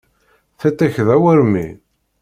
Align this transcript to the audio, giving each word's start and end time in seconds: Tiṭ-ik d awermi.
Tiṭ-ik 0.59 0.95
d 1.07 1.09
awermi. 1.15 1.67